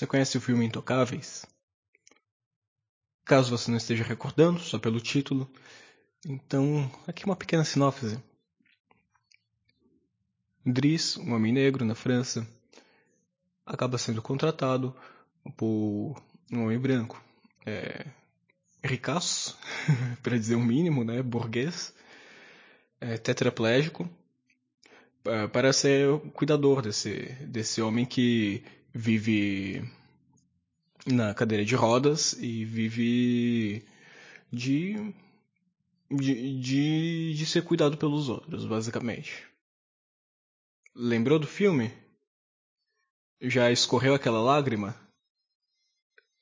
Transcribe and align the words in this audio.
Você 0.00 0.06
conhece 0.06 0.38
o 0.38 0.40
filme 0.40 0.64
Intocáveis? 0.64 1.44
Caso 3.22 3.50
você 3.50 3.70
não 3.70 3.76
esteja 3.76 4.02
recordando, 4.02 4.58
só 4.58 4.78
pelo 4.78 4.98
título, 4.98 5.46
então 6.24 6.90
aqui 7.06 7.26
uma 7.26 7.36
pequena 7.36 7.66
sinopse. 7.66 8.18
Driss, 10.64 11.18
um 11.18 11.34
homem 11.34 11.52
negro 11.52 11.84
na 11.84 11.94
França, 11.94 12.48
acaba 13.66 13.98
sendo 13.98 14.22
contratado 14.22 14.96
por 15.54 16.16
um 16.50 16.64
homem 16.64 16.78
branco. 16.78 17.22
É, 17.66 18.06
ricaço, 18.82 19.58
para 20.24 20.38
dizer 20.38 20.54
o 20.54 20.60
mínimo, 20.60 21.04
né? 21.04 21.22
Burguês, 21.22 21.92
é, 22.98 23.18
tetraplégico, 23.18 24.08
para 25.52 25.74
ser 25.74 26.08
o 26.08 26.20
cuidador 26.20 26.80
desse, 26.80 27.34
desse 27.44 27.82
homem 27.82 28.06
que 28.06 28.64
vive 28.94 29.82
na 31.06 31.34
cadeira 31.34 31.64
de 31.64 31.74
rodas 31.74 32.34
e 32.34 32.64
vive 32.64 33.84
de, 34.52 35.14
de, 36.10 36.60
de, 36.60 37.34
de 37.34 37.46
ser 37.46 37.62
cuidado 37.62 37.96
pelos 37.96 38.28
outros, 38.28 38.64
basicamente. 38.64 39.46
Lembrou 40.94 41.38
do 41.38 41.46
filme? 41.46 41.92
Já 43.40 43.70
escorreu 43.70 44.14
aquela 44.14 44.40
lágrima? 44.40 44.94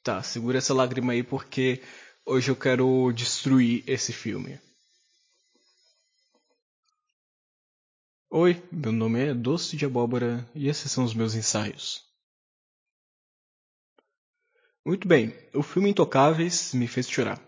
Tá, 0.02 0.22
segura 0.22 0.58
essa 0.58 0.74
lágrima 0.74 1.12
aí 1.12 1.22
porque 1.22 1.82
hoje 2.24 2.50
eu 2.50 2.56
quero 2.56 3.12
destruir 3.12 3.84
esse 3.86 4.12
filme. 4.12 4.58
Oi, 8.30 8.62
meu 8.70 8.92
nome 8.92 9.20
é 9.20 9.34
Doce 9.34 9.76
de 9.76 9.84
Abóbora 9.84 10.48
e 10.54 10.68
esses 10.68 10.90
são 10.90 11.04
os 11.04 11.14
meus 11.14 11.34
ensaios. 11.34 12.07
Muito 14.88 15.06
bem, 15.06 15.34
o 15.52 15.62
filme 15.62 15.90
Intocáveis 15.90 16.72
me 16.72 16.88
fez 16.88 17.06
chorar. 17.10 17.38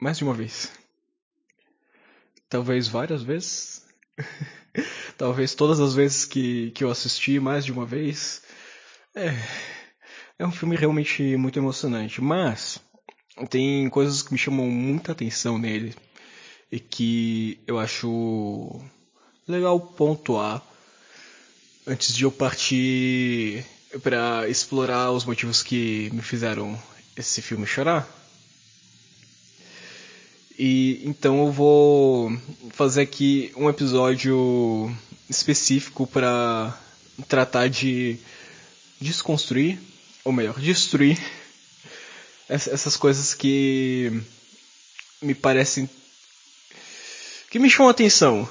Mais 0.00 0.18
de 0.18 0.24
uma 0.24 0.34
vez. 0.34 0.68
Talvez 2.48 2.88
várias 2.88 3.22
vezes. 3.22 3.86
Talvez 5.16 5.54
todas 5.54 5.78
as 5.78 5.94
vezes 5.94 6.24
que, 6.24 6.72
que 6.72 6.82
eu 6.82 6.90
assisti 6.90 7.38
mais 7.38 7.64
de 7.64 7.70
uma 7.70 7.86
vez. 7.86 8.42
É, 9.14 9.28
é 10.40 10.44
um 10.44 10.50
filme 10.50 10.74
realmente 10.74 11.36
muito 11.36 11.60
emocionante, 11.60 12.20
mas 12.20 12.80
tem 13.48 13.88
coisas 13.88 14.22
que 14.22 14.32
me 14.32 14.38
chamam 14.38 14.66
muita 14.66 15.12
atenção 15.12 15.56
nele 15.56 15.94
e 16.72 16.80
que 16.80 17.60
eu 17.64 17.78
acho 17.78 18.80
legal 19.46 19.78
pontuar 19.78 20.60
antes 21.86 22.12
de 22.12 22.24
eu 22.24 22.32
partir 22.32 23.64
para 24.00 24.48
explorar 24.48 25.10
os 25.10 25.24
motivos 25.24 25.62
que 25.62 26.10
me 26.12 26.22
fizeram 26.22 26.80
esse 27.16 27.42
filme 27.42 27.66
chorar. 27.66 28.08
E 30.58 31.02
então 31.04 31.46
eu 31.46 31.52
vou 31.52 32.30
fazer 32.72 33.02
aqui 33.02 33.52
um 33.56 33.68
episódio 33.68 34.94
específico 35.28 36.06
para 36.06 36.78
tratar 37.28 37.68
de 37.68 38.18
desconstruir, 39.00 39.78
ou 40.24 40.32
melhor, 40.32 40.58
destruir 40.60 41.18
essas 42.48 42.96
coisas 42.96 43.34
que 43.34 44.22
me 45.20 45.34
parecem 45.34 45.88
que 47.50 47.58
me 47.58 47.68
chamam 47.68 47.88
a 47.88 47.90
atenção. 47.90 48.48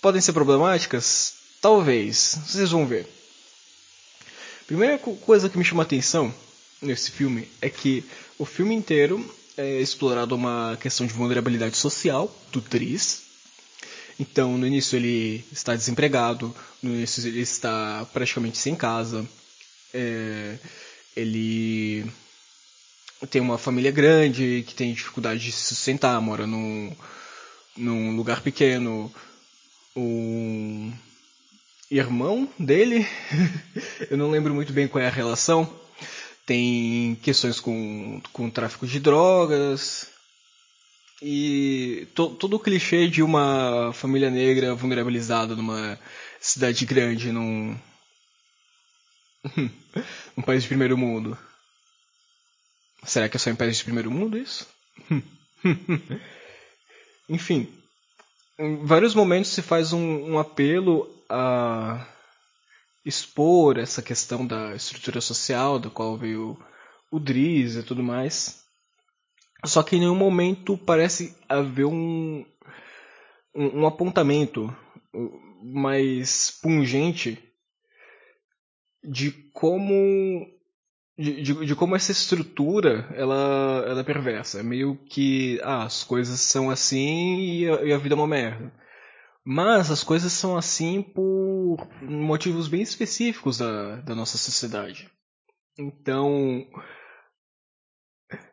Podem 0.00 0.20
ser 0.20 0.32
problemáticas? 0.32 1.34
Talvez. 1.60 2.36
Vocês 2.48 2.70
vão 2.70 2.84
ver. 2.84 3.08
Primeira 4.72 4.96
coisa 4.96 5.50
que 5.50 5.58
me 5.58 5.64
chama 5.66 5.82
a 5.82 5.84
atenção 5.84 6.34
nesse 6.80 7.10
filme 7.10 7.46
é 7.60 7.68
que 7.68 8.02
o 8.38 8.46
filme 8.46 8.74
inteiro 8.74 9.22
é 9.54 9.78
explorado 9.82 10.34
uma 10.34 10.78
questão 10.80 11.06
de 11.06 11.12
vulnerabilidade 11.12 11.76
social 11.76 12.34
do 12.50 12.62
Tris. 12.62 13.20
Então, 14.18 14.56
no 14.56 14.66
início 14.66 14.96
ele 14.96 15.44
está 15.52 15.76
desempregado, 15.76 16.56
no 16.82 16.88
início 16.88 17.28
ele 17.28 17.40
está 17.40 18.08
praticamente 18.14 18.56
sem 18.56 18.74
casa, 18.74 19.28
é, 19.92 20.56
ele 21.14 22.10
tem 23.28 23.42
uma 23.42 23.58
família 23.58 23.90
grande 23.90 24.64
que 24.66 24.74
tem 24.74 24.94
dificuldade 24.94 25.44
de 25.44 25.52
se 25.52 25.66
sustentar, 25.66 26.18
mora 26.22 26.46
num, 26.46 26.96
num 27.76 28.16
lugar 28.16 28.40
pequeno, 28.40 29.12
um 29.94 30.90
irmão 31.98 32.48
dele, 32.58 33.06
eu 34.10 34.16
não 34.16 34.30
lembro 34.30 34.54
muito 34.54 34.72
bem 34.72 34.88
qual 34.88 35.04
é 35.04 35.08
a 35.08 35.10
relação. 35.10 35.70
Tem 36.46 37.16
questões 37.22 37.60
com, 37.60 38.20
com 38.32 38.50
tráfico 38.50 38.86
de 38.86 38.98
drogas. 38.98 40.10
E 41.20 42.08
to, 42.14 42.30
todo 42.30 42.56
o 42.56 42.60
clichê 42.60 43.08
de 43.08 43.22
uma 43.22 43.92
família 43.92 44.30
negra 44.30 44.74
vulnerabilizada 44.74 45.54
numa 45.54 45.98
cidade 46.40 46.84
grande, 46.84 47.30
num, 47.30 47.78
num 50.36 50.42
país 50.44 50.62
de 50.62 50.68
primeiro 50.68 50.96
mundo. 50.96 51.38
Será 53.04 53.28
que 53.28 53.36
é 53.36 53.40
só 53.40 53.50
em 53.50 53.54
países 53.54 53.78
de 53.78 53.84
primeiro 53.84 54.10
mundo 54.10 54.38
isso? 54.38 54.66
Enfim, 57.28 57.68
em 58.58 58.84
vários 58.84 59.14
momentos 59.14 59.52
se 59.52 59.62
faz 59.62 59.92
um, 59.92 60.32
um 60.32 60.38
apelo 60.38 61.21
a 61.32 62.06
expor 63.04 63.78
essa 63.78 64.02
questão 64.02 64.46
da 64.46 64.74
estrutura 64.76 65.20
social 65.20 65.78
da 65.78 65.90
qual 65.90 66.16
veio 66.16 66.56
o 67.10 67.18
Driz 67.18 67.74
e 67.74 67.82
tudo 67.82 68.02
mais. 68.02 68.62
Só 69.64 69.82
que 69.82 69.96
em 69.96 70.00
nenhum 70.00 70.14
momento 70.14 70.76
parece 70.76 71.36
haver 71.48 71.86
um, 71.86 72.44
um, 73.54 73.80
um 73.80 73.86
apontamento 73.86 74.74
mais 75.62 76.50
pungente 76.62 77.38
de 79.02 79.30
como 79.52 80.46
de, 81.18 81.42
de, 81.42 81.66
de, 81.66 81.74
como 81.74 81.94
essa 81.94 82.10
estrutura 82.10 83.08
ela, 83.14 83.84
ela 83.86 84.00
é 84.00 84.04
perversa. 84.04 84.60
É 84.60 84.62
meio 84.62 84.96
que 84.96 85.60
ah, 85.62 85.84
as 85.84 86.02
coisas 86.04 86.40
são 86.40 86.70
assim 86.70 87.40
e 87.40 87.68
a, 87.68 87.82
e 87.84 87.92
a 87.92 87.98
vida 87.98 88.14
é 88.14 88.18
uma 88.18 88.26
merda. 88.26 88.72
Mas 89.44 89.90
as 89.90 90.04
coisas 90.04 90.32
são 90.32 90.56
assim 90.56 91.02
por 91.02 91.88
motivos 92.00 92.68
bem 92.68 92.82
específicos 92.82 93.58
da, 93.58 93.96
da 93.96 94.14
nossa 94.14 94.38
sociedade. 94.38 95.10
Então, 95.76 96.66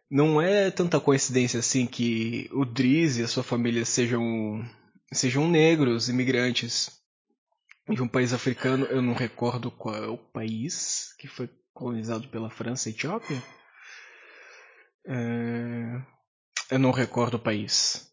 não 0.10 0.42
é 0.42 0.72
tanta 0.72 1.00
coincidência 1.00 1.60
assim 1.60 1.86
que 1.86 2.50
o 2.52 2.66
Driz 2.66 3.18
e 3.18 3.24
a 3.24 3.28
sua 3.28 3.44
família 3.44 3.86
sejam, 3.86 4.66
sejam 5.14 5.48
negros, 5.48 6.10
imigrantes 6.10 7.00
de 7.88 8.02
um 8.02 8.08
país 8.08 8.34
africano. 8.34 8.86
Eu 8.86 9.02
não 9.02 9.14
recordo 9.14 9.70
qual 9.70 9.96
é 9.96 10.08
o 10.08 10.18
país 10.18 11.14
que 11.20 11.28
foi 11.28 11.50
colonizado 11.72 12.28
pela 12.30 12.50
França 12.50 12.90
e 12.90 12.94
Etiópia. 12.94 13.42
É... 15.06 16.02
Eu 16.72 16.80
não 16.80 16.92
recordo 16.92 17.36
o 17.36 17.40
país. 17.40 18.09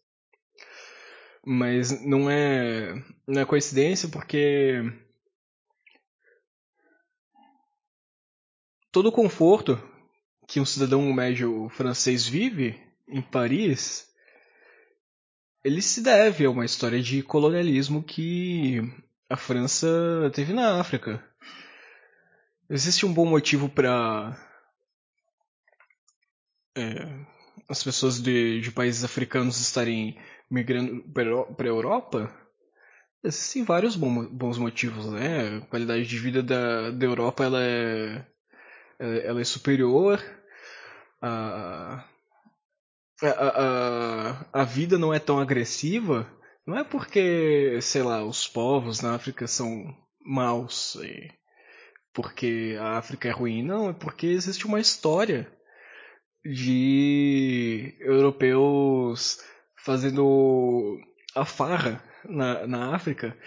Mas 1.49 2.03
não 2.05 2.29
é, 2.29 2.93
não 3.25 3.41
é 3.41 3.45
coincidência 3.45 4.09
porque 4.09 4.81
todo 8.91 9.07
o 9.07 9.11
conforto 9.13 9.81
que 10.45 10.59
um 10.59 10.65
cidadão 10.65 11.01
médio 11.13 11.69
francês 11.69 12.27
vive 12.27 12.77
em 13.07 13.21
Paris, 13.21 14.13
ele 15.63 15.81
se 15.81 16.01
deve 16.01 16.43
a 16.43 16.49
uma 16.49 16.65
história 16.65 17.01
de 17.01 17.23
colonialismo 17.23 18.03
que 18.03 18.81
a 19.29 19.37
França 19.37 19.87
teve 20.35 20.51
na 20.51 20.81
África. 20.81 21.25
Existe 22.69 23.05
um 23.05 23.13
bom 23.13 23.25
motivo 23.25 23.69
para 23.69 24.37
é, 26.75 27.36
as 27.67 27.83
pessoas 27.83 28.21
de, 28.21 28.61
de 28.61 28.71
países 28.71 29.03
africanos 29.03 29.59
estarem 29.59 30.17
migrando 30.49 31.03
para 31.11 31.65
a 31.65 31.67
Europa, 31.67 32.33
existem 33.23 33.63
vários 33.63 33.95
bons 33.95 34.57
motivos, 34.57 35.05
né? 35.07 35.57
A 35.57 35.61
qualidade 35.61 36.05
de 36.05 36.19
vida 36.19 36.41
da, 36.41 36.91
da 36.91 37.05
Europa 37.05 37.43
ela 37.43 37.61
é, 37.61 38.25
ela 38.99 39.41
é 39.41 39.43
superior, 39.43 40.23
a, 41.21 42.05
a, 43.21 43.27
a, 43.27 44.61
a 44.61 44.63
vida 44.63 44.97
não 44.97 45.13
é 45.13 45.19
tão 45.19 45.39
agressiva, 45.39 46.31
não 46.65 46.77
é 46.77 46.83
porque, 46.83 47.79
sei 47.81 48.03
lá, 48.03 48.23
os 48.23 48.47
povos 48.47 49.01
na 49.01 49.15
África 49.15 49.47
são 49.47 49.95
maus, 50.21 50.97
porque 52.13 52.77
a 52.79 52.97
África 52.97 53.27
é 53.27 53.31
ruim, 53.31 53.63
não, 53.63 53.89
é 53.89 53.93
porque 53.93 54.27
existe 54.27 54.65
uma 54.65 54.79
história 54.79 55.56
de 56.43 57.95
europeus 57.99 59.39
fazendo 59.75 60.99
a 61.35 61.45
farra 61.45 62.03
na, 62.25 62.67
na 62.67 62.95
África 62.95 63.37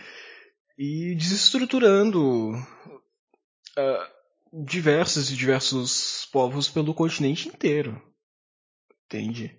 e 0.78 1.14
desestruturando 1.14 2.52
uh, 2.52 4.64
diversos 4.64 5.30
e 5.30 5.36
diversos 5.36 6.26
povos 6.32 6.68
pelo 6.68 6.94
continente 6.94 7.48
inteiro. 7.48 8.00
Entende? 9.04 9.58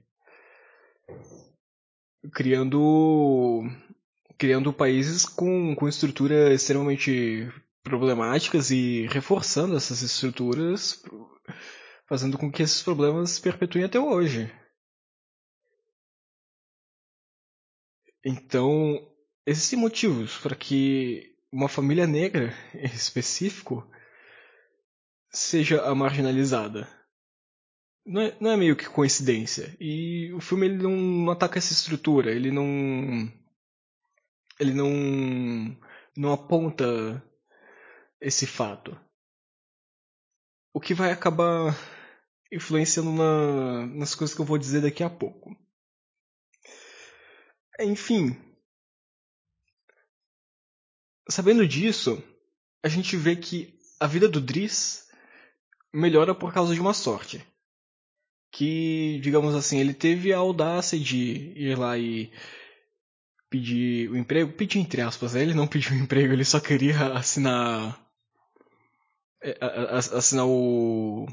Criando 2.33 3.63
criando 4.37 4.73
países 4.73 5.23
com, 5.23 5.75
com 5.75 5.87
estrutura 5.87 6.51
extremamente 6.51 7.47
problemáticas 7.83 8.71
e 8.71 9.07
reforçando 9.07 9.75
essas 9.75 10.01
estruturas, 10.01 11.03
fazendo 12.11 12.37
com 12.37 12.51
que 12.51 12.61
esses 12.61 12.83
problemas 12.83 13.31
se 13.31 13.41
perpetuem 13.41 13.85
até 13.85 13.97
hoje. 13.97 14.53
Então, 18.21 19.09
existem 19.45 19.79
motivos 19.79 20.37
para 20.39 20.53
que 20.53 21.33
uma 21.49 21.69
família 21.69 22.05
negra, 22.05 22.53
em 22.75 22.83
específico, 22.83 23.89
seja 25.29 25.85
a 25.85 25.95
marginalizada. 25.95 26.85
Não 28.05 28.21
é, 28.21 28.37
não 28.41 28.51
é, 28.51 28.57
meio 28.57 28.75
que 28.75 28.89
coincidência. 28.89 29.73
E 29.79 30.33
o 30.33 30.41
filme 30.41 30.65
ele 30.65 30.83
não, 30.83 30.91
não 30.91 31.31
ataca 31.31 31.59
essa 31.59 31.71
estrutura, 31.71 32.29
ele 32.29 32.51
não. 32.51 33.31
Ele 34.59 34.73
não. 34.73 35.77
não 36.17 36.33
aponta 36.33 37.23
esse 38.19 38.45
fato. 38.45 38.99
O 40.73 40.79
que 40.81 40.93
vai 40.93 41.13
acabar 41.13 41.73
influenciando 42.51 43.11
na, 43.11 43.87
nas 43.87 44.13
coisas 44.13 44.35
que 44.35 44.41
eu 44.41 44.45
vou 44.45 44.57
dizer 44.57 44.81
daqui 44.81 45.03
a 45.03 45.09
pouco. 45.09 45.55
Enfim. 47.79 48.35
Sabendo 51.29 51.65
disso, 51.65 52.21
a 52.83 52.89
gente 52.89 53.15
vê 53.15 53.35
que 53.35 53.79
a 53.99 54.05
vida 54.05 54.27
do 54.27 54.41
Driss 54.41 55.07
melhora 55.93 56.35
por 56.35 56.53
causa 56.53 56.73
de 56.73 56.81
uma 56.81 56.93
sorte. 56.93 57.45
Que, 58.51 59.19
digamos 59.21 59.55
assim, 59.55 59.79
ele 59.79 59.93
teve 59.93 60.33
a 60.33 60.37
audácia 60.37 60.99
de 60.99 61.53
ir 61.55 61.77
lá 61.77 61.97
e 61.97 62.33
pedir 63.49 64.09
o 64.11 64.17
emprego. 64.17 64.51
Pedir 64.51 64.79
entre 64.79 65.01
aspas, 65.01 65.33
né? 65.33 65.41
ele 65.41 65.53
não 65.53 65.67
pediu 65.67 65.93
o 65.93 65.95
emprego, 66.01 66.33
ele 66.33 66.43
só 66.43 66.59
queria 66.59 67.13
assinar. 67.13 67.97
É, 69.43 69.57
assinar 69.91 70.45
o, 70.45 71.25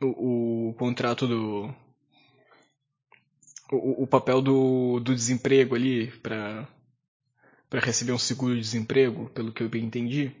o, 0.00 0.70
o 0.70 0.74
contrato 0.74 1.26
do. 1.26 1.74
O, 3.72 4.04
o 4.04 4.06
papel 4.06 4.42
do, 4.42 5.00
do 5.00 5.14
desemprego 5.14 5.74
ali 5.74 6.10
para 6.20 6.68
para 7.68 7.80
receber 7.80 8.12
um 8.12 8.18
seguro-desemprego, 8.18 9.30
pelo 9.30 9.52
que 9.52 9.62
eu 9.62 9.68
bem 9.68 9.84
entendi 9.84 10.32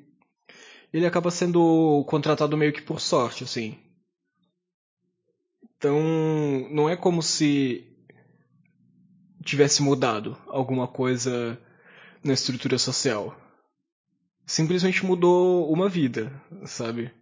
ele 0.94 1.06
acaba 1.06 1.28
sendo 1.28 2.04
contratado 2.06 2.56
meio 2.56 2.72
que 2.72 2.80
por 2.80 3.00
sorte, 3.00 3.42
assim. 3.42 3.76
Então, 5.76 5.98
não 6.70 6.88
é 6.88 6.96
como 6.96 7.20
se 7.20 7.84
tivesse 9.44 9.82
mudado 9.82 10.38
alguma 10.46 10.86
coisa 10.86 11.60
na 12.22 12.32
estrutura 12.32 12.78
social. 12.78 13.36
Simplesmente 14.46 15.04
mudou 15.04 15.68
uma 15.72 15.88
vida, 15.88 16.40
sabe? 16.64 17.12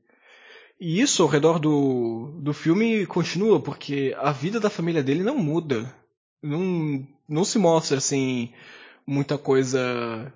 E 0.80 1.00
isso 1.00 1.22
ao 1.22 1.28
redor 1.28 1.58
do, 1.58 2.38
do 2.40 2.52
filme 2.52 3.06
continua, 3.06 3.60
porque 3.60 4.14
a 4.18 4.32
vida 4.32 4.58
da 4.58 4.70
família 4.70 5.02
dele 5.02 5.22
não 5.22 5.38
muda. 5.38 5.94
Não, 6.42 7.06
não 7.28 7.44
se 7.44 7.58
mostra, 7.58 7.98
assim, 7.98 8.52
muita 9.06 9.38
coisa 9.38 10.32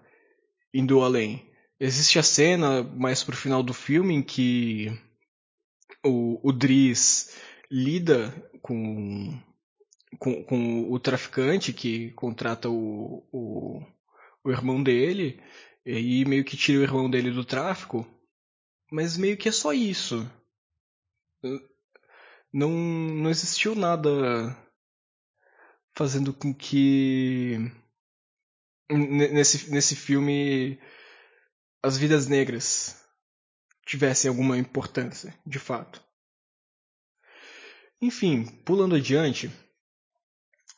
indo 0.73 1.03
além. 1.03 1.45
Existe 1.79 2.19
a 2.19 2.23
cena 2.23 2.83
mais 2.83 3.23
pro 3.25 3.37
final 3.37 3.63
do 3.63 3.75
filme 3.75 4.15
em 4.15 4.23
que 4.23 4.97
o, 6.05 6.41
o 6.49 6.53
Driz 6.53 7.37
lida 7.71 8.33
com, 8.63 9.39
com, 10.19 10.43
com, 10.45 10.91
o 10.91 10.99
traficante 10.99 11.73
que 11.73 12.11
contrata 12.13 12.69
o, 12.69 13.27
o, 13.33 13.83
o 14.45 14.51
irmão 14.51 14.83
dele 14.83 15.41
e 15.85 16.25
meio 16.25 16.45
que 16.45 16.57
tira 16.57 16.81
o 16.81 16.83
irmão 16.83 17.11
dele 17.11 17.31
do 17.31 17.45
tráfico, 17.45 18.07
mas 18.91 19.17
meio 19.17 19.37
que 19.37 19.49
é 19.49 19.53
só 19.53 19.73
isso. 19.73 20.29
Não, 22.53 22.71
não 22.71 23.31
existiu 23.31 23.75
nada 23.75 24.11
fazendo 25.95 26.33
com 26.33 26.55
que 26.55 27.59
nesse, 28.91 29.71
nesse 29.71 29.97
filme 29.97 30.79
as 31.83 31.97
vidas 31.97 32.27
negras 32.27 33.03
tivessem 33.85 34.29
alguma 34.29 34.59
importância, 34.59 35.35
de 35.47 35.59
fato. 35.59 36.03
Enfim, 38.01 38.45
pulando 38.65 38.97
adiante, 38.97 39.51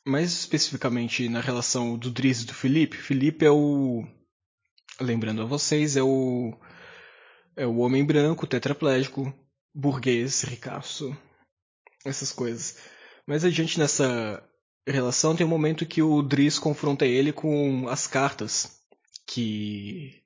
mais 0.05 0.33
especificamente 0.33 1.29
na 1.29 1.41
relação 1.41 1.99
do 1.99 2.11
Driz 2.11 2.43
e 2.43 2.47
do 2.47 2.55
Felipe, 2.55 2.97
Felipe 2.97 3.45
é 3.45 3.51
o. 3.51 4.07
Lembrando 5.01 5.43
a 5.43 5.47
vocês, 5.47 5.97
é 5.97 6.03
o. 6.03 6.59
É 7.59 7.67
o 7.67 7.79
homem 7.79 8.05
branco, 8.05 8.47
tetraplégico, 8.47 9.35
burguês, 9.75 10.43
ricaço, 10.43 11.13
essas 12.05 12.31
coisas. 12.31 12.79
Mais 13.27 13.45
adiante 13.45 13.81
nessa 13.81 14.49
relação 14.87 15.35
tem 15.35 15.45
um 15.45 15.51
momento 15.51 15.85
que 15.85 16.01
o 16.01 16.23
Driz 16.23 16.57
confronta 16.57 17.05
ele 17.05 17.33
com 17.33 17.89
as 17.89 18.07
cartas 18.07 18.81
que 19.27 20.23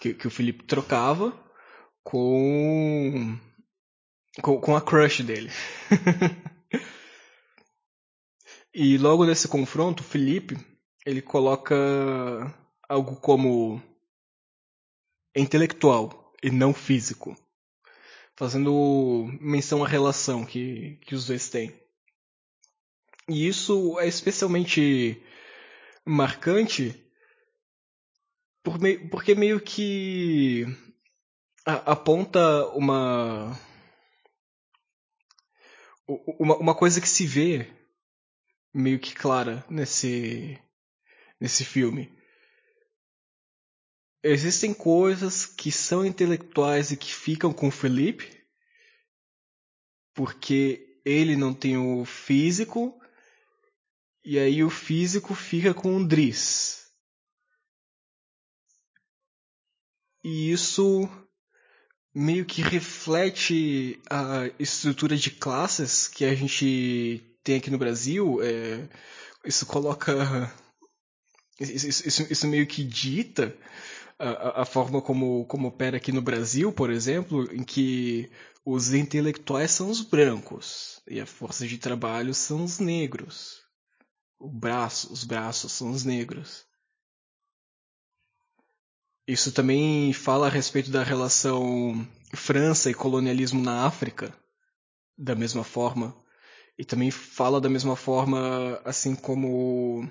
que, 0.00 0.14
que 0.14 0.26
o 0.26 0.30
Felipe 0.32 0.64
trocava 0.64 1.32
com, 2.02 3.38
com, 4.42 4.60
com 4.60 4.74
a 4.74 4.80
crush 4.80 5.22
dele. 5.22 5.52
e 8.74 8.98
logo 8.98 9.24
nesse 9.24 9.46
confronto, 9.46 10.02
o 10.02 10.06
Felipe 10.06 10.58
ele 11.06 11.22
coloca 11.22 11.76
algo 12.88 13.14
como 13.20 13.80
intelectual 15.40 16.34
e 16.42 16.50
não 16.50 16.74
físico, 16.74 17.36
fazendo 18.36 19.28
menção 19.40 19.84
à 19.84 19.88
relação 19.88 20.44
que, 20.44 20.96
que 21.02 21.14
os 21.14 21.26
dois 21.26 21.48
têm. 21.48 21.72
E 23.28 23.46
isso 23.46 23.98
é 24.00 24.06
especialmente 24.06 25.22
marcante 26.04 26.94
por 28.62 28.80
meio, 28.80 29.08
porque 29.10 29.34
meio 29.34 29.60
que 29.60 30.66
aponta 31.64 32.66
uma, 32.68 33.58
uma 36.38 36.56
uma 36.56 36.74
coisa 36.74 37.00
que 37.00 37.08
se 37.08 37.26
vê 37.26 37.70
meio 38.72 38.98
que 38.98 39.14
clara 39.14 39.64
nesse 39.68 40.58
nesse 41.40 41.64
filme. 41.64 42.17
Existem 44.22 44.74
coisas 44.74 45.46
que 45.46 45.70
são 45.70 46.04
intelectuais 46.04 46.90
e 46.90 46.96
que 46.96 47.12
ficam 47.12 47.52
com 47.52 47.68
o 47.68 47.72
Felipe 47.72 48.38
porque 50.18 51.00
ele 51.04 51.36
não 51.36 51.54
tem 51.54 51.76
o 51.76 52.04
físico 52.04 53.00
e 54.24 54.36
aí 54.36 54.64
o 54.64 54.68
físico 54.68 55.32
fica 55.32 55.72
com 55.72 55.96
o 55.96 56.06
Driss. 56.06 56.88
E 60.24 60.50
isso 60.50 61.08
meio 62.12 62.44
que 62.44 62.60
reflete 62.60 64.02
a 64.10 64.50
estrutura 64.58 65.16
de 65.16 65.30
classes 65.30 66.08
que 66.08 66.24
a 66.24 66.34
gente 66.34 67.24
tem 67.44 67.58
aqui 67.58 67.70
no 67.70 67.78
Brasil. 67.78 68.42
É, 68.42 68.88
isso 69.44 69.64
coloca. 69.66 70.52
Isso, 71.60 72.06
isso, 72.06 72.32
isso, 72.32 72.46
meio 72.46 72.66
que 72.66 72.84
dita 72.84 73.56
a, 74.18 74.62
a 74.62 74.64
forma 74.64 75.00
como, 75.00 75.44
como 75.46 75.68
opera 75.68 75.96
aqui 75.96 76.10
no 76.10 76.20
Brasil, 76.20 76.72
por 76.72 76.90
exemplo, 76.90 77.52
em 77.54 77.62
que 77.62 78.30
os 78.64 78.92
intelectuais 78.92 79.70
são 79.70 79.88
os 79.88 80.00
brancos 80.00 81.00
e 81.06 81.20
a 81.20 81.26
força 81.26 81.66
de 81.66 81.78
trabalho 81.78 82.34
são 82.34 82.64
os 82.64 82.78
negros. 82.78 83.62
O 84.38 84.48
braço, 84.48 85.12
os 85.12 85.24
braços 85.24 85.72
são 85.72 85.90
os 85.90 86.04
negros. 86.04 86.66
Isso 89.26 89.52
também 89.52 90.12
fala 90.12 90.46
a 90.46 90.50
respeito 90.50 90.90
da 90.90 91.02
relação 91.02 92.06
França 92.34 92.90
e 92.90 92.94
colonialismo 92.94 93.62
na 93.62 93.86
África, 93.86 94.34
da 95.16 95.34
mesma 95.34 95.64
forma. 95.64 96.14
E 96.78 96.84
também 96.84 97.10
fala 97.10 97.60
da 97.60 97.68
mesma 97.68 97.96
forma, 97.96 98.80
assim 98.84 99.14
como 99.14 100.08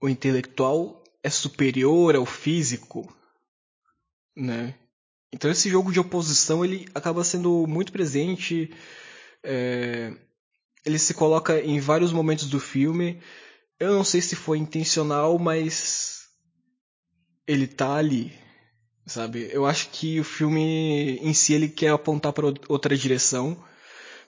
o 0.00 0.08
intelectual 0.08 0.99
é 1.22 1.30
superior 1.30 2.16
ao 2.16 2.26
físico, 2.26 3.12
né? 4.36 4.74
Então 5.32 5.50
esse 5.50 5.68
jogo 5.68 5.92
de 5.92 6.00
oposição 6.00 6.64
ele 6.64 6.88
acaba 6.94 7.22
sendo 7.22 7.66
muito 7.66 7.92
presente. 7.92 8.72
É... 9.42 10.12
ele 10.84 10.98
se 10.98 11.14
coloca 11.14 11.60
em 11.60 11.78
vários 11.78 12.12
momentos 12.12 12.48
do 12.48 12.58
filme. 12.58 13.20
Eu 13.78 13.94
não 13.94 14.04
sei 14.04 14.20
se 14.20 14.36
foi 14.36 14.58
intencional, 14.58 15.38
mas 15.38 16.28
ele 17.46 17.66
tá 17.66 17.94
ali, 17.94 18.32
sabe? 19.06 19.48
Eu 19.52 19.66
acho 19.66 19.88
que 19.90 20.20
o 20.20 20.24
filme 20.24 21.18
em 21.22 21.32
si 21.32 21.54
ele 21.54 21.68
quer 21.68 21.90
apontar 21.90 22.32
para 22.32 22.46
outra 22.68 22.96
direção, 22.96 23.56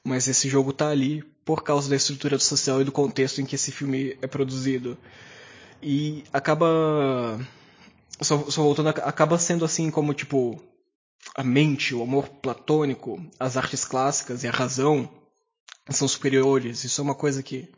mas 0.03 0.27
esse 0.29 0.49
jogo 0.49 0.73
tá 0.73 0.89
ali 0.89 1.23
por 1.45 1.63
causa 1.63 1.91
da 1.91 1.97
estrutura 1.97 2.39
social 2.39 2.81
e 2.81 2.85
do 2.85 2.93
contexto 2.93 3.41
em 3.41 3.45
que 3.45 3.57
esse 3.57 3.71
filme 3.71 4.17
é 4.23 4.27
produzido. 4.27 4.97
E 5.83 6.25
acaba 6.33 7.41
só, 8.21 8.51
só 8.51 8.63
voltando, 8.63 8.89
acaba 8.89 9.39
sendo 9.39 9.65
assim 9.65 9.91
como 9.91 10.15
tipo 10.15 10.63
a 11.35 11.43
mente, 11.43 11.95
o 11.95 12.03
amor 12.03 12.29
platônico, 12.29 13.25
as 13.39 13.57
artes 13.57 13.85
clássicas 13.85 14.45
e 14.45 14.49
a 14.49 14.53
razão 14.53 15.09
são 15.91 16.07
superiores. 16.07 16.85
Isso 16.85 17.01
é 17.01 17.05
uma 17.05 17.15
coisa 17.15 17.43
que 17.43 17.69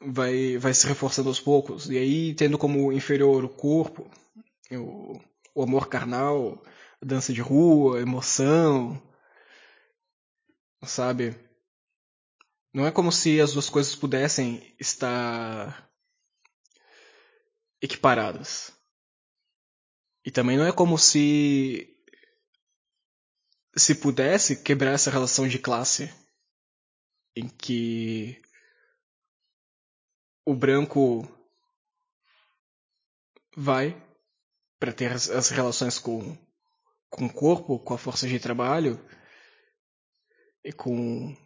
vai, 0.00 0.56
vai 0.58 0.72
se 0.74 0.86
reforçando 0.86 1.28
aos 1.28 1.40
poucos. 1.40 1.88
E 1.90 1.98
aí, 1.98 2.34
tendo 2.34 2.58
como 2.58 2.92
inferior 2.92 3.44
o 3.44 3.48
corpo, 3.48 4.08
o, 4.70 5.20
o 5.54 5.62
amor 5.62 5.88
carnal, 5.88 6.62
a 7.02 7.06
dança 7.06 7.32
de 7.32 7.40
rua, 7.40 7.98
a 7.98 8.02
emoção, 8.02 9.00
sabe? 10.84 11.36
Não 12.72 12.86
é 12.86 12.90
como 12.92 13.10
se 13.10 13.40
as 13.40 13.52
duas 13.52 13.68
coisas 13.68 13.94
pudessem 13.96 14.74
estar 14.78 15.89
equiparadas. 17.80 18.72
E 20.24 20.30
também 20.30 20.56
não 20.56 20.66
é 20.66 20.72
como 20.72 20.98
se 20.98 21.96
se 23.76 23.94
pudesse 23.94 24.62
quebrar 24.62 24.92
essa 24.92 25.10
relação 25.10 25.46
de 25.46 25.58
classe 25.58 26.12
em 27.36 27.48
que 27.48 28.40
o 30.44 30.54
branco 30.54 31.22
vai 33.56 33.94
para 34.78 34.92
ter 34.92 35.12
as, 35.12 35.30
as, 35.30 35.50
relações 35.50 35.98
com, 35.98 36.36
com 37.08 37.26
o 37.26 37.32
corpo, 37.32 37.78
com 37.78 37.94
a 37.94 37.98
força 37.98 38.26
de 38.26 38.40
trabalho 38.40 38.98
e 40.64 40.72
com 40.72 41.36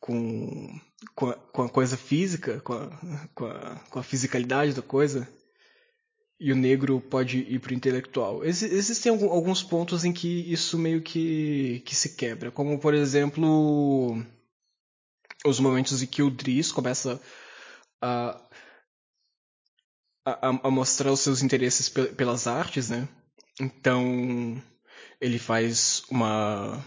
com, 0.00 0.80
com, 1.14 1.30
a, 1.30 1.34
com 1.34 1.62
a 1.62 1.68
coisa 1.68 1.96
física, 1.96 2.60
com 2.60 2.74
a, 2.74 2.90
com, 3.34 3.46
a, 3.46 3.76
com 3.90 3.98
a 3.98 4.02
fisicalidade 4.02 4.74
da 4.74 4.82
coisa, 4.82 5.28
e 6.38 6.52
o 6.52 6.56
negro 6.56 7.00
pode 7.00 7.38
ir 7.38 7.58
para 7.60 7.72
o 7.72 7.74
intelectual. 7.74 8.44
Ex 8.44 8.62
existem 8.62 9.10
alguns 9.10 9.62
pontos 9.62 10.04
em 10.04 10.12
que 10.12 10.28
isso 10.52 10.78
meio 10.78 11.00
que, 11.00 11.82
que 11.86 11.94
se 11.94 12.16
quebra, 12.16 12.50
como 12.50 12.78
por 12.78 12.94
exemplo 12.94 14.22
os 15.46 15.60
momentos 15.60 16.02
em 16.02 16.06
que 16.06 16.22
o 16.22 16.30
Driss 16.30 16.72
começa 16.72 17.20
a, 18.00 18.40
a, 20.24 20.48
a 20.48 20.70
mostrar 20.70 21.12
os 21.12 21.20
seus 21.20 21.42
interesses 21.42 21.88
pelas 21.88 22.46
artes, 22.46 22.90
né? 22.90 23.08
Então 23.60 24.62
ele 25.20 25.38
faz 25.38 26.02
uma 26.10 26.84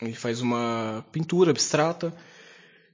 ele 0.00 0.14
faz 0.14 0.40
uma 0.40 1.04
pintura 1.12 1.50
abstrata, 1.50 2.14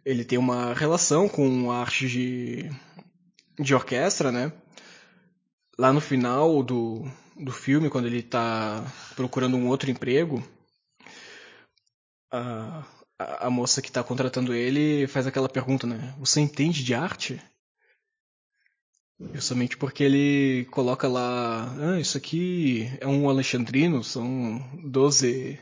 ele 0.05 0.25
tem 0.25 0.39
uma 0.39 0.73
relação 0.75 1.29
com 1.29 1.71
a 1.71 1.79
arte 1.79 2.09
de, 2.09 2.71
de 3.59 3.75
orquestra, 3.75 4.33
né? 4.33 4.53
Lá 5.79 5.93
no 5.93 6.01
final 6.01 6.63
do, 6.63 7.05
do 7.37 7.53
filme, 7.53 7.91
quando 7.91 8.07
ele 8.07 8.21
está 8.21 8.85
procurando 9.17 9.57
um 9.57 9.69
outro 9.69 9.91
emprego, 9.91 10.43
a, 12.31 12.85
a, 13.19 13.51
moça 13.51 13.83
que 13.83 13.89
está 13.89 14.03
contratando 14.03 14.55
ele 14.55 15.07
faz 15.07 15.27
aquela 15.27 15.49
pergunta, 15.49 15.87
né? 15.87 16.15
Você 16.19 16.41
entende 16.41 16.85
de 16.85 16.95
arte? 16.95 17.41
Justamente 19.35 19.77
porque 19.77 20.03
ele 20.03 20.65
coloca 20.71 21.07
lá, 21.07 21.75
ah, 21.79 22.01
isso 22.01 22.17
aqui 22.17 22.91
é 23.01 23.07
um 23.07 23.29
alexandrino, 23.29 24.03
são 24.03 24.59
12 24.83 25.59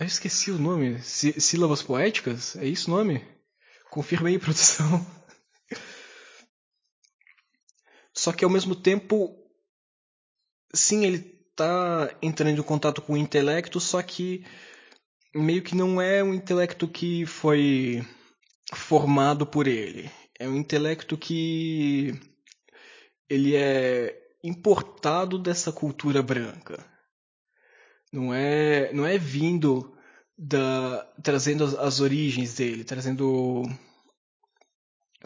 eu 0.00 0.06
esqueci 0.06 0.50
o 0.50 0.58
nome. 0.58 1.00
Sí 1.02 1.40
sílabas 1.40 1.82
poéticas? 1.82 2.56
É 2.56 2.66
isso 2.66 2.90
o 2.90 2.96
nome? 2.96 3.24
Confirma 3.90 4.28
aí, 4.28 4.38
produção. 4.40 5.04
Só 8.14 8.32
que 8.32 8.44
ao 8.44 8.50
mesmo 8.50 8.74
tempo, 8.74 9.36
sim, 10.74 11.04
ele 11.04 11.18
tá 11.54 12.10
entrando 12.22 12.58
em 12.58 12.62
contato 12.62 13.02
com 13.02 13.14
o 13.14 13.16
intelecto, 13.16 13.80
só 13.80 14.02
que 14.02 14.44
meio 15.34 15.62
que 15.62 15.74
não 15.74 16.00
é 16.00 16.22
um 16.22 16.34
intelecto 16.34 16.88
que 16.88 17.26
foi 17.26 18.04
formado 18.74 19.46
por 19.46 19.66
ele. 19.66 20.10
É 20.38 20.48
um 20.48 20.56
intelecto 20.56 21.16
que 21.16 22.12
ele 23.28 23.56
é 23.56 24.16
importado 24.42 25.38
dessa 25.38 25.72
cultura 25.72 26.22
branca. 26.22 26.84
Não 28.12 28.32
é, 28.32 28.92
não 28.92 29.06
é 29.06 29.18
vindo 29.18 29.94
da 30.36 31.04
trazendo 31.22 31.64
as, 31.64 31.74
as 31.74 32.00
origens 32.00 32.54
dele, 32.54 32.84
trazendo 32.84 33.64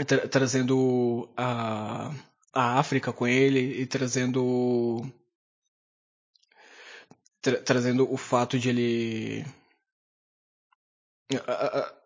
tra, 0.06 0.28
trazendo 0.28 1.32
a, 1.36 2.10
a 2.52 2.78
África 2.78 3.12
com 3.12 3.26
ele 3.26 3.82
e 3.82 3.86
trazendo 3.86 5.02
tra, 7.40 7.62
trazendo 7.62 8.10
o 8.12 8.16
fato 8.16 8.58
de 8.58 8.68
ele 8.70 9.44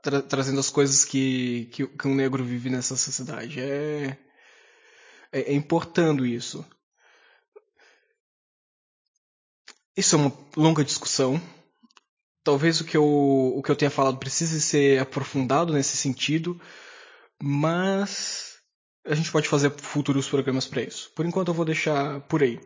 tra, 0.03 0.23
trazendo 0.23 0.61
as 0.61 0.71
coisas 0.71 1.05
que, 1.05 1.67
que, 1.73 1.87
que 1.87 2.09
um 2.09 2.15
negro 2.15 2.45
vive 2.45 2.71
nessa 2.71 2.97
sociedade. 2.97 3.61
É, 3.61 4.19
é, 5.33 5.41
é 5.41 5.53
importando 5.53 6.27
isso. 6.27 6.65
Isso 9.97 10.15
é 10.15 10.19
uma 10.19 10.33
longa 10.57 10.85
discussão. 10.85 11.41
Talvez 12.45 12.81
o 12.81 12.85
que 12.85 12.97
eu, 12.97 13.05
o 13.05 13.63
que 13.63 13.71
eu 13.71 13.77
tenha 13.77 13.91
falado 13.91 14.19
precise 14.19 14.61
ser 14.61 15.01
aprofundado 15.01 15.73
nesse 15.73 15.97
sentido, 15.97 16.61
mas 17.43 18.57
a 19.05 19.15
gente 19.15 19.33
pode 19.33 19.49
fazer 19.49 19.71
futuros 19.71 20.29
programas 20.29 20.67
para 20.67 20.83
isso. 20.83 21.11
Por 21.15 21.25
enquanto 21.25 21.49
eu 21.49 21.55
vou 21.55 21.65
deixar 21.65 22.21
por 22.23 22.43
aí. 22.43 22.61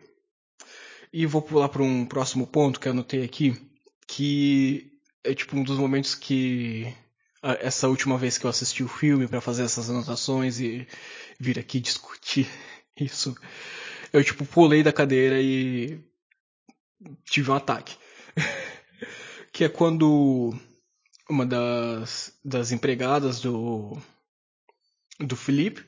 E 1.13 1.25
vou 1.25 1.41
pular 1.41 1.69
para 1.69 1.83
um 1.83 2.05
próximo 2.05 2.45
ponto 2.45 2.79
que 2.79 2.87
eu 2.87 2.91
anotei 2.91 3.23
aqui, 3.23 3.55
que 4.07 4.91
é 5.23 5.33
tipo 5.33 5.55
um 5.55 5.63
dos 5.63 5.77
momentos 5.77 6.15
que 6.15 6.93
essa 7.43 7.87
última 7.87 8.17
vez 8.17 8.37
que 8.37 8.45
eu 8.45 8.49
assisti 8.49 8.83
o 8.83 8.87
filme 8.87 9.27
para 9.27 9.41
fazer 9.41 9.63
essas 9.63 9.89
anotações 9.89 10.59
e 10.59 10.87
vir 11.39 11.57
aqui 11.57 11.79
discutir 11.79 12.47
isso, 12.99 13.35
eu 14.13 14.23
tipo 14.23 14.45
pulei 14.45 14.83
da 14.83 14.93
cadeira 14.93 15.41
e 15.41 15.99
tive 17.23 17.51
um 17.51 17.55
ataque. 17.55 17.97
que 19.51 19.63
é 19.63 19.69
quando 19.69 20.53
uma 21.29 21.45
das, 21.45 22.37
das 22.43 22.71
empregadas 22.71 23.39
do, 23.39 23.97
do 25.19 25.35
Felipe 25.35 25.85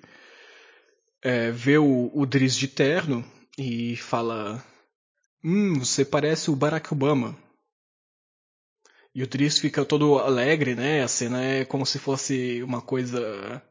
é, 1.22 1.52
vê 1.52 1.78
o, 1.78 2.12
o 2.14 2.26
Driz 2.26 2.56
de 2.56 2.68
terno 2.68 3.26
e 3.58 3.96
fala: 3.98 4.64
Hum, 5.44 5.80
você 5.80 6.04
parece 6.04 6.50
o 6.50 6.56
Barack 6.56 6.92
Obama. 6.94 7.38
E 9.16 9.22
o 9.22 9.28
Driz 9.28 9.60
fica 9.60 9.86
todo 9.86 10.18
alegre, 10.18 10.74
né? 10.74 11.04
A 11.04 11.08
cena 11.08 11.44
é 11.44 11.64
como 11.64 11.86
se 11.86 12.00
fosse 12.00 12.64
uma 12.64 12.82
coisa 12.82 13.62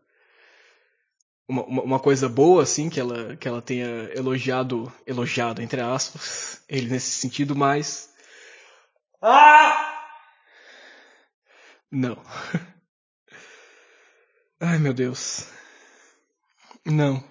uma, 1.61 1.83
uma, 1.83 2.01
coisa 2.01 2.29
boa, 2.29 2.63
assim, 2.63 2.89
que 2.89 2.99
ela, 2.99 3.37
que 3.37 3.47
ela 3.47 3.61
tenha 3.61 4.11
elogiado, 4.15 4.91
elogiado, 5.07 5.61
entre 5.61 5.81
aspas, 5.81 6.63
ele 6.69 6.89
nesse 6.89 7.11
sentido, 7.11 7.55
mas. 7.55 8.11
Ah! 9.21 9.91
Não. 11.91 12.17
Ai, 14.59 14.79
meu 14.79 14.95
Deus. 14.95 15.47
Não. 16.87 17.23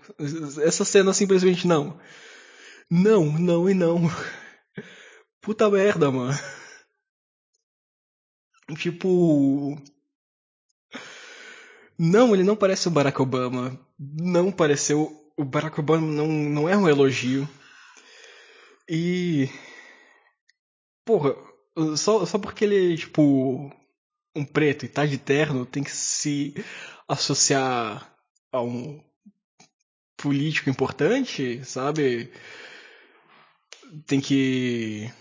Essa 0.63 0.85
cena 0.85 1.13
simplesmente 1.13 1.67
não. 1.67 1.99
Não, 2.89 3.25
não 3.25 3.69
e 3.69 3.73
não. 3.73 4.01
Puta 5.41 5.69
merda, 5.69 6.11
mano. 6.11 6.37
Tipo. 8.77 9.77
Não, 11.97 12.33
ele 12.33 12.43
não 12.43 12.55
parece 12.55 12.87
o 12.87 12.91
Barack 12.91 13.21
Obama. 13.21 13.77
Não 14.01 14.51
pareceu. 14.51 15.15
O 15.37 15.45
Barack 15.45 15.79
Obama 15.79 16.07
não, 16.07 16.27
não 16.27 16.67
é 16.67 16.75
um 16.75 16.89
elogio. 16.89 17.47
E. 18.89 19.47
Porra, 21.05 21.35
só, 21.95 22.25
só 22.25 22.39
porque 22.39 22.65
ele 22.65 22.93
é, 22.93 22.97
tipo, 22.97 23.71
um 24.35 24.43
preto 24.43 24.85
e 24.85 24.89
tá 24.89 25.05
de 25.05 25.19
terno, 25.19 25.67
tem 25.67 25.83
que 25.83 25.91
se 25.91 26.53
associar 27.07 28.11
a 28.51 28.61
um 28.61 29.03
político 30.17 30.69
importante, 30.69 31.63
sabe? 31.63 32.31
Tem 34.07 34.19
que. 34.19 35.11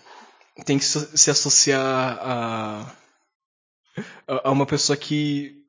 Tem 0.65 0.79
que 0.79 0.85
se 0.85 1.31
associar 1.31 2.19
a. 2.19 2.97
a 4.27 4.51
uma 4.51 4.65
pessoa 4.65 4.97
que 4.97 5.60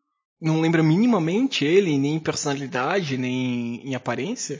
não 0.41 0.59
lembra 0.59 0.81
minimamente 0.81 1.63
ele, 1.63 1.97
nem 1.97 2.15
em 2.15 2.19
personalidade, 2.19 3.17
nem 3.17 3.87
em 3.87 3.93
aparência? 3.93 4.59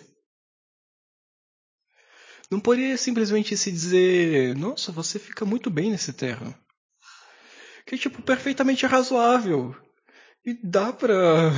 Não 2.52 2.60
poderia 2.60 2.98
simplesmente 2.98 3.56
se 3.56 3.72
dizer, 3.72 4.56
nossa, 4.58 4.92
você 4.92 5.18
fica 5.18 5.46
muito 5.46 5.70
bem 5.70 5.90
nesse 5.90 6.12
terno. 6.12 6.54
Que 7.86 7.96
é 7.96 7.98
tipo 7.98 8.22
perfeitamente 8.22 8.86
razoável. 8.86 9.76
E 10.46 10.54
dá 10.62 10.92
pra. 10.92 11.52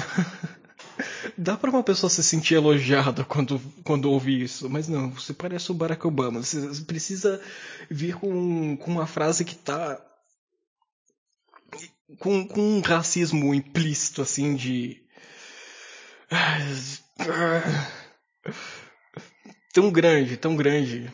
dá 1.38 1.58
pra 1.58 1.72
uma 1.72 1.84
pessoa 1.84 2.10
se 2.10 2.24
sentir 2.24 2.56
elogiada 2.56 3.26
quando, 3.26 3.60
quando 3.84 4.12
ouve 4.12 4.44
isso. 4.44 4.70
Mas 4.70 4.88
não, 4.88 5.10
você 5.10 5.34
parece 5.34 5.72
o 5.72 5.74
Barack 5.76 6.06
Obama. 6.06 6.44
Você 6.44 6.84
precisa 6.84 7.42
vir 7.90 8.16
com, 8.16 8.78
com 8.78 8.92
uma 8.92 9.08
frase 9.08 9.44
que 9.44 9.56
tá. 9.56 10.00
Com, 12.20 12.48
com 12.48 12.62
um 12.62 12.82
racismo 12.82 13.54
implícito, 13.54 14.22
assim, 14.22 14.56
de. 14.56 15.02
Tão 19.74 19.92
grande, 19.92 20.38
tão 20.38 20.56
grande. 20.56 21.12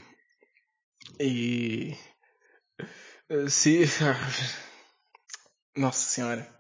E. 1.20 1.96
Se. 3.48 3.84
Nossa 5.76 6.10
senhora. 6.10 6.60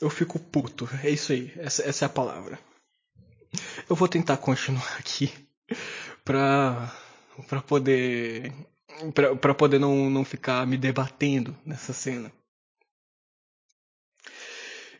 Eu 0.00 0.10
fico 0.10 0.38
puto. 0.38 0.88
É 1.02 1.10
isso 1.10 1.32
aí. 1.32 1.52
Essa, 1.56 1.82
essa 1.82 2.04
é 2.04 2.06
a 2.06 2.10
palavra. 2.10 2.58
Eu 3.88 3.96
vou 3.96 4.08
tentar 4.08 4.36
continuar 4.36 4.96
aqui 4.98 5.32
pra, 6.24 6.92
pra 7.48 7.60
poder. 7.60 8.52
Pra, 9.14 9.36
pra 9.36 9.54
poder 9.54 9.78
não, 9.78 10.10
não 10.10 10.24
ficar 10.24 10.66
me 10.66 10.76
debatendo 10.76 11.56
nessa 11.64 11.92
cena. 11.92 12.32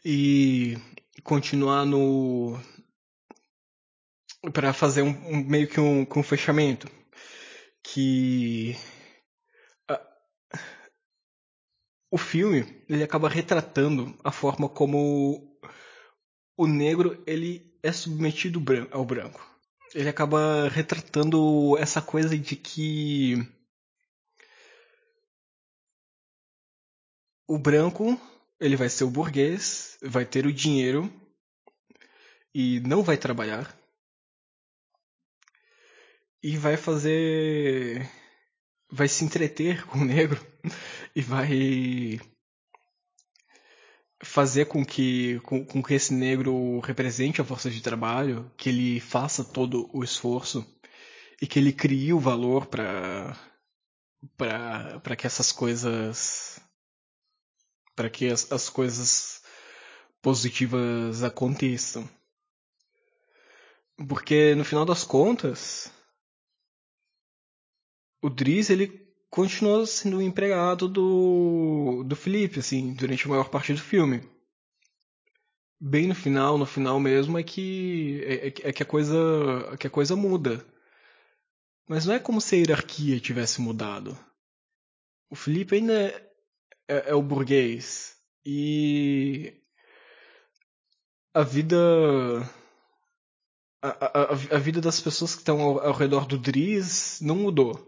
E 0.05 0.77
continuar 1.23 1.85
no. 1.85 2.59
para 4.53 4.73
fazer 4.73 5.03
um, 5.03 5.11
um, 5.11 5.45
meio 5.45 5.69
que 5.69 5.81
um, 5.81 6.07
um 6.17 6.23
fechamento. 6.23 6.89
Que 7.83 8.77
o 12.11 12.19
filme 12.19 12.85
ele 12.89 13.03
acaba 13.03 13.29
retratando 13.29 14.19
a 14.25 14.33
forma 14.33 14.69
como 14.69 15.59
o 16.57 16.67
negro 16.67 17.23
ele 17.27 17.79
é 17.83 17.93
submetido 17.93 18.63
ao 18.91 19.05
branco. 19.05 19.47
Ele 19.95 20.09
acaba 20.09 20.69
retratando 20.69 21.77
essa 21.79 22.03
coisa 22.03 22.37
de 22.37 22.57
que 22.57 23.37
o 27.47 27.59
branco 27.59 28.21
ele 28.61 28.77
vai 28.77 28.89
ser 28.89 29.05
o 29.05 29.11
burguês, 29.11 29.99
vai 30.03 30.25
ter 30.25 30.47
o 30.47 30.53
dinheiro 30.53 31.13
e 32.55 32.81
não 32.81 33.03
vai 33.03 33.17
trabalhar. 33.17 33.77
E 36.43 36.57
vai 36.57 36.77
fazer 36.77 38.09
vai 38.91 39.09
se 39.09 39.25
entreter 39.25 39.85
com 39.89 39.99
o 39.99 40.05
negro 40.05 40.41
e 41.15 41.21
vai 41.23 42.21
fazer 44.23 44.67
com 44.67 44.85
que, 44.85 45.39
com, 45.41 45.65
com, 45.65 45.83
que 45.83 45.95
esse 45.95 46.13
negro 46.13 46.81
represente 46.81 47.41
a 47.41 47.45
força 47.45 47.71
de 47.71 47.81
trabalho, 47.81 48.51
que 48.57 48.69
ele 48.69 49.01
faça 49.01 49.45
todo 49.45 49.89
o 49.93 50.03
esforço 50.03 50.67
e 51.41 51.47
que 51.47 51.59
ele 51.59 51.73
crie 51.73 52.13
o 52.13 52.19
valor 52.19 52.67
para 52.67 53.39
para 54.37 55.15
que 55.17 55.29
essas 55.29 55.53
coisas 55.53 56.48
para 57.99 58.09
que 58.09 58.29
as, 58.29 58.53
as 58.53 58.71
coisas 58.71 59.43
positivas 60.23 61.25
aconteçam. 61.25 62.09
Porque 64.09 64.55
no 64.55 64.65
final 64.65 64.85
das 64.85 65.03
contas, 65.03 65.93
o 68.23 68.31
Driz 68.31 68.71
ele 68.71 69.05
continuou 69.29 69.85
sendo 69.85 70.23
empregado 70.23 70.89
do, 70.89 72.05
do 72.07 72.15
Felipe, 72.15 72.61
assim, 72.61 72.95
durante 72.95 73.27
a 73.27 73.31
maior 73.31 73.49
parte 73.51 73.73
do 73.73 73.81
filme. 73.81 74.23
Bem 75.81 76.07
no 76.07 76.15
final, 76.15 76.57
no 76.57 76.67
final 76.67 77.01
mesmo, 77.01 77.37
é 77.37 77.43
que 77.43 78.23
é, 78.25 78.35
é, 78.47 78.69
é 78.69 78.73
que 78.73 78.85
a 78.85 78.87
coisa 78.87 79.17
é 79.73 79.77
que 79.77 79.89
a 79.89 79.91
coisa 79.91 80.15
muda. 80.15 80.65
Mas 81.89 82.07
não 82.07 82.15
é 82.15 82.21
como 82.21 82.41
se 82.41 82.55
a 82.55 82.59
hierarquia 82.59 83.19
tivesse 83.19 83.61
mudado. 83.61 84.17
O 85.29 85.35
Felipe 85.35 85.75
ainda 85.75 86.28
é, 86.89 87.11
é, 87.11 87.15
o 87.15 87.23
burguês 87.23 88.17
e 88.45 89.63
a 91.35 91.43
vida 91.43 91.77
a, 93.83 93.89
a, 93.89 94.33
a, 94.33 94.59
vida 94.59 94.81
das 94.81 95.01
pessoas 95.01 95.35
que 95.35 95.41
estão 95.41 95.61
ao, 95.61 95.79
ao 95.81 95.93
redor 95.93 96.27
do 96.27 96.39
Driz 96.39 97.21
não 97.21 97.37
mudou. 97.37 97.87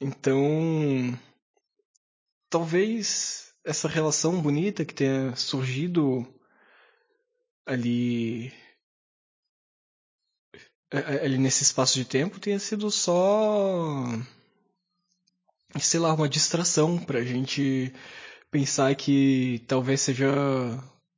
Então, 0.00 1.18
talvez 2.50 3.54
essa 3.64 3.88
relação 3.88 4.40
bonita 4.40 4.84
que 4.84 4.94
tenha 4.94 5.34
surgido 5.36 6.26
ali 7.66 8.52
ali 10.90 11.36
nesse 11.36 11.62
espaço 11.62 11.94
de 11.94 12.04
tempo 12.04 12.40
tenha 12.40 12.58
sido 12.58 12.90
só 12.90 14.04
sei 15.86 16.00
lá 16.00 16.12
uma 16.12 16.28
distração 16.28 16.98
para 16.98 17.20
a 17.20 17.24
gente 17.24 17.92
pensar 18.50 18.94
que 18.94 19.64
talvez 19.66 20.00
seja 20.00 20.28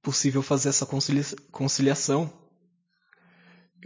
possível 0.03 0.43
fazer 0.43 0.71
essa 0.71 0.87
conciliação 1.51 2.33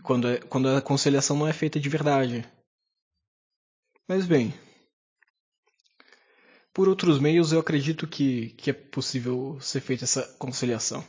quando, 0.02 0.28
é, 0.28 0.38
quando 0.38 0.68
a 0.68 0.80
conciliação 0.80 1.36
não 1.36 1.48
é 1.48 1.52
feita 1.52 1.78
de 1.78 1.88
verdade. 1.88 2.46
Mas 4.08 4.26
bem, 4.26 4.52
por 6.72 6.88
outros 6.88 7.18
meios, 7.18 7.52
eu 7.52 7.60
acredito 7.60 8.06
que, 8.06 8.50
que 8.50 8.70
é 8.70 8.72
possível 8.72 9.58
ser 9.60 9.80
feita 9.80 10.04
essa 10.04 10.22
conciliação. 10.38 11.04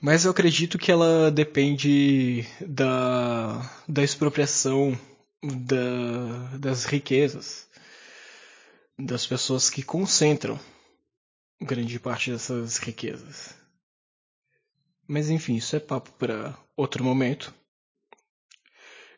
Mas 0.00 0.24
eu 0.24 0.30
acredito 0.30 0.78
que 0.78 0.92
ela 0.92 1.30
depende 1.30 2.46
da, 2.60 3.58
da 3.88 4.02
expropriação 4.02 4.98
da, 5.42 6.56
das 6.58 6.84
riquezas, 6.84 7.66
das 8.98 9.26
pessoas 9.26 9.68
que 9.68 9.82
concentram 9.82 10.58
grande 11.60 11.98
parte 11.98 12.30
dessas 12.30 12.76
riquezas. 12.78 13.54
Mas 15.06 15.30
enfim, 15.30 15.56
isso 15.56 15.76
é 15.76 15.80
papo 15.80 16.10
para 16.12 16.56
outro 16.76 17.02
momento. 17.04 17.54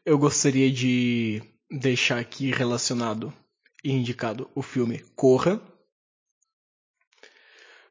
Eu 0.05 0.19
gostaria 0.19 0.71
de 0.71 1.43
deixar 1.71 2.19
aqui 2.19 2.51
relacionado 2.51 3.33
indicado 3.85 4.51
o 4.55 4.63
filme 4.63 4.99
Corra, 5.15 5.61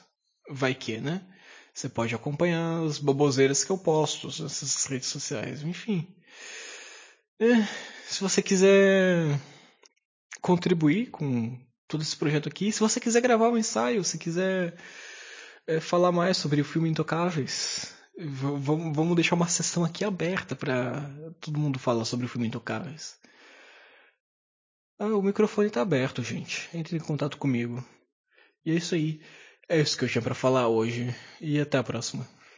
vai 0.48 0.76
que, 0.76 0.98
né? 0.98 1.26
Você 1.74 1.88
pode 1.88 2.14
acompanhar 2.14 2.84
as 2.84 3.00
baboseiras 3.00 3.64
que 3.64 3.72
eu 3.72 3.76
posto 3.76 4.28
nessas 4.28 4.86
redes 4.86 5.08
sociais, 5.08 5.64
enfim. 5.64 6.06
É, 7.40 7.66
se 8.06 8.20
você 8.20 8.40
quiser 8.40 9.36
contribuir 10.40 11.10
com 11.10 11.58
todo 11.88 12.02
esse 12.02 12.16
projeto 12.16 12.48
aqui, 12.48 12.70
se 12.70 12.78
você 12.78 13.00
quiser 13.00 13.20
gravar 13.20 13.50
um 13.50 13.58
ensaio, 13.58 14.04
se 14.04 14.18
quiser 14.18 14.76
é, 15.66 15.80
falar 15.80 16.12
mais 16.12 16.36
sobre 16.36 16.60
o 16.60 16.64
filme 16.64 16.88
Intocáveis, 16.88 17.95
vamos 18.18 19.14
deixar 19.14 19.34
uma 19.34 19.48
sessão 19.48 19.84
aqui 19.84 20.04
aberta 20.04 20.56
para 20.56 21.10
todo 21.40 21.58
mundo 21.58 21.78
falar 21.78 22.04
sobre 22.04 22.26
o 22.26 22.28
filme 22.28 22.46
Intocáveis. 22.46 23.18
Ah, 24.98 25.14
o 25.14 25.22
microfone 25.22 25.68
tá 25.68 25.82
aberto, 25.82 26.22
gente. 26.22 26.68
Entre 26.72 26.96
em 26.96 27.00
contato 27.00 27.36
comigo. 27.36 27.84
E 28.64 28.70
é 28.72 28.74
isso 28.74 28.94
aí. 28.94 29.20
É 29.68 29.78
isso 29.78 29.96
que 29.98 30.04
eu 30.04 30.08
tinha 30.08 30.22
para 30.22 30.34
falar 30.34 30.68
hoje. 30.68 31.14
E 31.40 31.60
até 31.60 31.76
a 31.76 31.82
próxima. 31.82 32.26